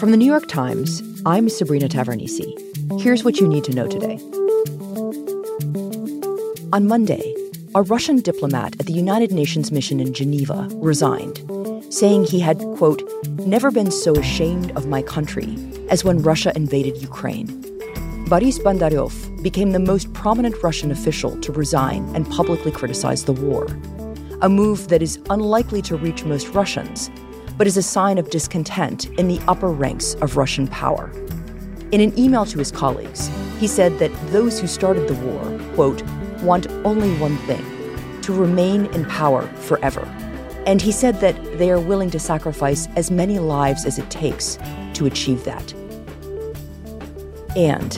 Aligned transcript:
From 0.00 0.12
the 0.12 0.16
New 0.16 0.24
York 0.24 0.48
Times, 0.48 1.02
I'm 1.26 1.50
Sabrina 1.50 1.86
Tavernise. 1.86 2.40
Here's 3.02 3.22
what 3.22 3.38
you 3.38 3.46
need 3.46 3.64
to 3.64 3.74
know 3.74 3.86
today. 3.86 4.16
On 6.72 6.88
Monday, 6.88 7.34
a 7.74 7.82
Russian 7.82 8.16
diplomat 8.20 8.80
at 8.80 8.86
the 8.86 8.94
United 8.94 9.30
Nations 9.30 9.70
mission 9.70 10.00
in 10.00 10.14
Geneva 10.14 10.66
resigned, 10.76 11.44
saying 11.92 12.24
he 12.24 12.40
had, 12.40 12.60
quote, 12.78 13.02
never 13.40 13.70
been 13.70 13.90
so 13.90 14.14
ashamed 14.14 14.70
of 14.70 14.86
my 14.86 15.02
country 15.02 15.54
as 15.90 16.02
when 16.02 16.22
Russia 16.22 16.50
invaded 16.56 16.96
Ukraine. 17.02 17.48
Boris 18.26 18.58
Bondarev 18.58 19.42
became 19.42 19.72
the 19.72 19.78
most 19.78 20.10
prominent 20.14 20.54
Russian 20.62 20.90
official 20.90 21.38
to 21.42 21.52
resign 21.52 22.08
and 22.16 22.26
publicly 22.30 22.72
criticize 22.72 23.26
the 23.26 23.34
war, 23.34 23.66
a 24.40 24.48
move 24.48 24.88
that 24.88 25.02
is 25.02 25.18
unlikely 25.28 25.82
to 25.82 25.96
reach 25.98 26.24
most 26.24 26.48
Russians, 26.54 27.10
but 27.60 27.66
is 27.66 27.76
a 27.76 27.82
sign 27.82 28.16
of 28.16 28.30
discontent 28.30 29.10
in 29.18 29.28
the 29.28 29.38
upper 29.46 29.68
ranks 29.68 30.14
of 30.22 30.38
Russian 30.38 30.66
power. 30.66 31.12
In 31.92 32.00
an 32.00 32.18
email 32.18 32.46
to 32.46 32.58
his 32.58 32.72
colleagues, 32.72 33.30
he 33.58 33.66
said 33.66 33.98
that 33.98 34.10
those 34.32 34.58
who 34.58 34.66
started 34.66 35.06
the 35.06 35.14
war, 35.26 35.60
quote, 35.74 36.02
want 36.40 36.68
only 36.86 37.14
one 37.18 37.36
thing 37.40 37.62
to 38.22 38.32
remain 38.32 38.86
in 38.94 39.04
power 39.04 39.42
forever. 39.56 40.00
And 40.64 40.80
he 40.80 40.90
said 40.90 41.20
that 41.20 41.36
they 41.58 41.70
are 41.70 41.78
willing 41.78 42.08
to 42.12 42.18
sacrifice 42.18 42.88
as 42.96 43.10
many 43.10 43.38
lives 43.38 43.84
as 43.84 43.98
it 43.98 44.10
takes 44.10 44.58
to 44.94 45.04
achieve 45.04 45.44
that. 45.44 45.74
And 47.56 47.94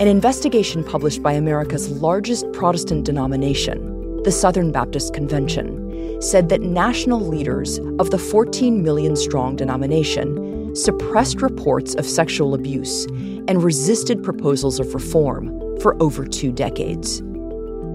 an 0.00 0.08
investigation 0.08 0.82
published 0.82 1.22
by 1.22 1.34
America's 1.34 1.88
largest 1.88 2.50
Protestant 2.52 3.04
denomination, 3.04 4.20
the 4.24 4.32
Southern 4.32 4.72
Baptist 4.72 5.14
Convention, 5.14 5.79
said 6.20 6.48
that 6.50 6.60
national 6.60 7.20
leaders 7.20 7.78
of 7.98 8.10
the 8.10 8.18
14 8.18 8.82
million 8.82 9.16
strong 9.16 9.56
denomination 9.56 10.74
suppressed 10.76 11.42
reports 11.42 11.94
of 11.94 12.06
sexual 12.06 12.54
abuse 12.54 13.06
and 13.48 13.62
resisted 13.62 14.22
proposals 14.22 14.78
of 14.78 14.94
reform 14.94 15.48
for 15.80 16.00
over 16.00 16.24
two 16.24 16.52
decades. 16.52 17.20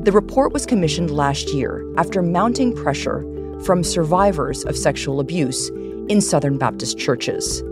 The 0.03 0.11
report 0.11 0.53
was 0.53 0.65
commissioned 0.65 1.11
last 1.11 1.53
year 1.53 1.85
after 1.97 2.21
mounting 2.21 2.75
pressure 2.75 3.21
from 3.63 3.83
survivors 3.83 4.65
of 4.65 4.75
sexual 4.75 5.19
abuse 5.19 5.69
in 6.09 6.19
Southern 6.19 6.57
Baptist 6.57 6.97
churches. 6.97 7.63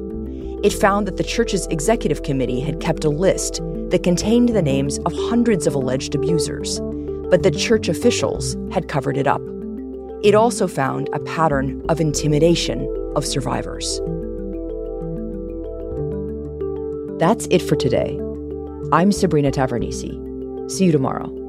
It 0.63 0.71
found 0.71 1.07
that 1.07 1.17
the 1.17 1.23
church's 1.23 1.67
executive 1.67 2.23
committee 2.23 2.61
had 2.61 2.79
kept 2.79 3.03
a 3.03 3.09
list 3.09 3.61
that 3.89 4.01
contained 4.03 4.49
the 4.49 4.61
names 4.61 4.97
of 4.99 5.13
hundreds 5.13 5.67
of 5.67 5.75
alleged 5.75 6.15
abusers, 6.15 6.79
but 7.29 7.43
that 7.43 7.57
church 7.57 7.89
officials 7.89 8.55
had 8.71 8.87
covered 8.87 9.17
it 9.17 9.27
up. 9.27 9.41
It 10.23 10.35
also 10.35 10.67
found 10.67 11.09
a 11.11 11.19
pattern 11.19 11.83
of 11.89 11.99
intimidation 11.99 12.87
of 13.13 13.25
survivors. 13.25 13.99
That's 17.19 17.45
it 17.51 17.61
for 17.61 17.75
today. 17.75 18.17
I'm 18.93 19.11
Sabrina 19.11 19.51
Tavernise. 19.51 20.71
See 20.71 20.85
you 20.85 20.93
tomorrow. 20.93 21.42